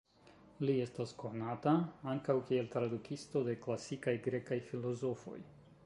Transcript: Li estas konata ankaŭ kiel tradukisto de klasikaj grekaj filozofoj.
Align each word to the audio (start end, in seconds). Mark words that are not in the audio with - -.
Li 0.65 0.77
estas 0.85 1.11
konata 1.23 1.73
ankaŭ 2.15 2.37
kiel 2.49 2.73
tradukisto 2.77 3.45
de 3.51 3.57
klasikaj 3.67 4.19
grekaj 4.31 4.63
filozofoj. 4.73 5.41